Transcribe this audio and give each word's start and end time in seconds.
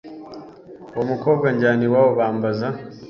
uwo 0.93 1.03
mukobwa 1.11 1.45
anjyana 1.51 1.81
iwabo 1.87 2.11
bambaza 2.19 2.67